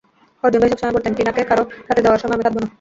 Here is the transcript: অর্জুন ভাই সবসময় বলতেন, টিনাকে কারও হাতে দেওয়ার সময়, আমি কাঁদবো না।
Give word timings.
অর্জুন 0.43 0.59
ভাই 0.61 0.71
সবসময় 0.71 0.95
বলতেন, 0.95 1.13
টিনাকে 1.17 1.41
কারও 1.49 1.63
হাতে 1.87 2.01
দেওয়ার 2.03 2.21
সময়, 2.21 2.35
আমি 2.35 2.43
কাঁদবো 2.45 2.59
না। 2.59 2.67